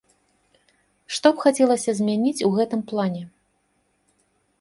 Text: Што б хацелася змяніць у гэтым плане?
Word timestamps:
Што 1.17 1.27
б 1.35 1.43
хацелася 1.45 1.91
змяніць 1.99 2.45
у 2.47 2.49
гэтым 2.57 2.81
плане? 2.93 3.21